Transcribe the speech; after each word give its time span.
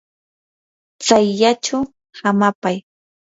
tsayllachaw 1.01 1.83
hamapay. 2.19 2.77